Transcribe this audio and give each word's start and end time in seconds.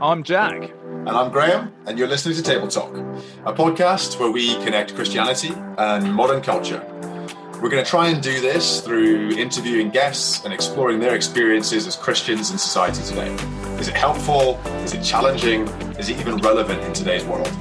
I'm 0.00 0.22
Jack. 0.22 0.54
And 0.54 1.10
I'm 1.10 1.30
Graham, 1.30 1.70
and 1.84 1.98
you're 1.98 2.08
listening 2.08 2.34
to 2.34 2.42
Table 2.42 2.66
Talk, 2.66 2.96
a 3.44 3.52
podcast 3.52 4.18
where 4.18 4.30
we 4.30 4.54
connect 4.64 4.94
Christianity 4.94 5.52
and 5.76 6.14
modern 6.14 6.40
culture. 6.40 6.82
We're 7.60 7.68
going 7.68 7.84
to 7.84 7.90
try 7.90 8.08
and 8.08 8.22
do 8.22 8.40
this 8.40 8.80
through 8.80 9.32
interviewing 9.32 9.90
guests 9.90 10.46
and 10.46 10.54
exploring 10.54 10.98
their 10.98 11.14
experiences 11.14 11.86
as 11.86 11.94
Christians 11.94 12.50
in 12.50 12.56
society 12.56 13.02
today. 13.02 13.30
Is 13.78 13.88
it 13.88 13.94
helpful? 13.94 14.58
Is 14.82 14.94
it 14.94 15.02
challenging? 15.02 15.68
Is 15.98 16.08
it 16.08 16.18
even 16.18 16.38
relevant 16.38 16.82
in 16.82 16.94
today's 16.94 17.26
world? 17.26 17.52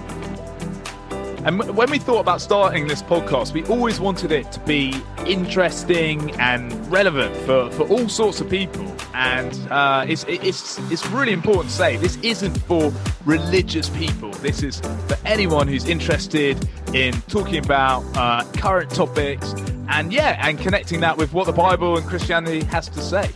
And 1.46 1.76
when 1.76 1.90
we 1.90 2.00
thought 2.00 2.20
about 2.20 2.42
starting 2.42 2.88
this 2.88 3.02
podcast, 3.02 3.54
we 3.54 3.64
always 3.66 4.00
wanted 4.00 4.32
it 4.32 4.52
to 4.52 4.60
be 4.62 4.94
interesting 5.26 6.32
and 6.40 6.92
relevant 6.92 7.36
for, 7.38 7.72
for 7.72 7.88
all 7.88 8.10
sorts 8.10 8.42
of 8.42 8.50
people. 8.50 8.86
And 9.14 9.54
uh, 9.72 10.06
it's, 10.08 10.26
it's, 10.28 10.78
it's 10.92 11.06
really 11.08 11.32
important 11.32 11.70
to 11.70 11.76
say 11.76 11.96
this 11.98 12.18
isn't 12.18 12.58
for 12.64 12.92
religious 13.26 13.90
people. 13.90 14.32
This 14.32 14.64
is 14.64 14.82
for 14.82 15.18
anyone 15.26 15.68
who's 15.68 15.88
interested 15.88 16.68
in 16.94 17.14
talking 17.24 17.64
about 17.64 18.04
uh, 18.18 18.44
current 18.58 18.90
topics 18.92 19.54
and, 19.88 20.12
yeah, 20.12 20.46
and 20.46 20.60
connecting 20.60 21.00
that 21.02 21.18
with 21.18 21.34
what 21.34 21.46
the 21.46 21.54
Bible 21.54 21.98
and 21.98 22.06
Christianity 22.06 22.64
has 22.66 22.90
to 22.90 23.02
say. 23.02 23.30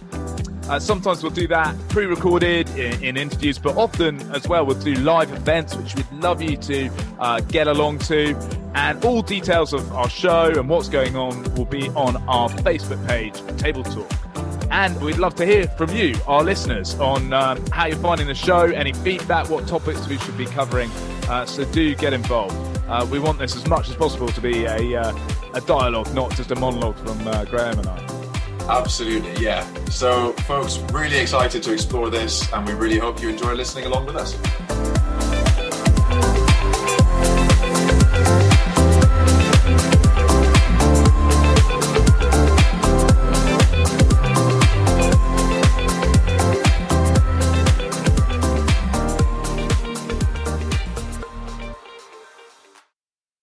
Uh, 0.70 0.80
sometimes 0.80 1.22
we'll 1.22 1.32
do 1.32 1.48
that 1.48 1.76
pre-recorded 1.90 2.70
in, 2.72 3.04
in, 3.04 3.18
interviews, 3.18 3.58
but 3.58 3.76
often 3.76 4.20
as 4.32 4.48
well 4.48 4.66
we'll 4.66 4.80
do 4.80 4.94
live 4.96 5.32
events, 5.32 5.76
which 5.76 5.96
we'd 5.96 6.12
love 6.14 6.42
you 6.42 6.56
to 6.58 6.90
uh, 7.20 7.40
get 7.42 7.68
along 7.68 8.00
to. 8.00 8.36
And 8.76 9.04
all 9.06 9.22
details 9.22 9.74
of 9.74 9.92
our 9.94 10.10
show 10.10 10.52
and 10.52 10.68
what's 10.68 10.90
going 10.90 11.16
on 11.16 11.44
will 11.56 11.66
be 11.66 11.90
on 11.90 12.18
our 12.28 12.50
Facebook 12.50 13.06
page, 13.08 13.34
Table 13.58 13.84
Talk. 13.84 14.12
And 14.72 15.00
we'd 15.02 15.20
love 15.20 15.36
to 15.36 15.46
hear 15.46 15.68
from 15.68 15.92
you, 15.92 16.16
our 16.26 16.44
listeners, 16.44 16.96
on 16.96 17.32
um, 17.34 17.64
how 17.68 17.86
you're 17.86 17.98
finding 17.98 18.26
the 18.26 18.34
show, 18.34 18.62
any 18.62 18.94
feedback, 18.94 19.50
what 19.50 19.68
topics 19.68 20.08
we 20.08 20.18
should 20.18 20.38
be 20.38 20.46
covering. 20.48 20.90
Uh, 21.30 21.46
so 21.46 21.64
do 21.66 21.94
get 21.94 22.14
involved. 22.14 22.56
Uh, 22.88 23.06
we 23.12 23.20
want 23.20 23.38
this 23.38 23.56
as 23.56 23.68
much 23.68 23.90
as 23.90 23.96
possible 23.96 24.30
to 24.30 24.42
be 24.42 24.66
a, 24.66 25.00
uh, 25.00 25.16
a 25.54 25.62
dialogue, 25.62 26.12
not 26.16 26.32
just 26.36 26.50
a 26.52 26.56
monologue 26.56 26.96
from 26.98 27.28
uh, 27.28 27.46
Graham 27.46 27.78
and 27.78 27.88
I. 27.88 28.23
Absolutely, 28.70 29.44
yeah. 29.44 29.66
So, 29.86 30.34
folks, 30.48 30.78
really 30.92 31.18
excited 31.18 31.64
to 31.64 31.74
explore 31.74 32.10
this, 32.10 32.52
and 32.54 32.66
we 32.66 32.74
really 32.74 32.98
hope 32.98 33.22
you 33.22 33.30
enjoy 33.30 33.54
listening 33.54 33.86
along 33.86 34.06
with 34.06 34.16
us. 34.16 34.34